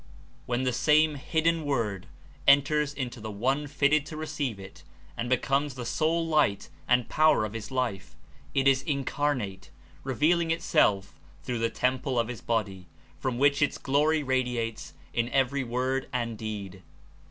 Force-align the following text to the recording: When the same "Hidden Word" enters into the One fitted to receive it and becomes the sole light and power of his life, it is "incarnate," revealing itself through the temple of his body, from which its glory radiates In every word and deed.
When 0.47 0.63
the 0.63 0.73
same 0.73 1.13
"Hidden 1.13 1.63
Word" 1.63 2.07
enters 2.47 2.91
into 2.91 3.21
the 3.21 3.29
One 3.29 3.67
fitted 3.67 4.03
to 4.07 4.17
receive 4.17 4.59
it 4.59 4.81
and 5.15 5.29
becomes 5.29 5.75
the 5.75 5.85
sole 5.85 6.25
light 6.25 6.69
and 6.87 7.07
power 7.07 7.45
of 7.45 7.53
his 7.53 7.69
life, 7.69 8.15
it 8.55 8.67
is 8.67 8.81
"incarnate," 8.81 9.69
revealing 10.03 10.49
itself 10.49 11.19
through 11.43 11.59
the 11.59 11.69
temple 11.69 12.17
of 12.17 12.29
his 12.29 12.41
body, 12.41 12.87
from 13.19 13.37
which 13.37 13.61
its 13.61 13.77
glory 13.77 14.23
radiates 14.23 14.93
In 15.13 15.29
every 15.29 15.63
word 15.63 16.09
and 16.11 16.35
deed. 16.35 16.81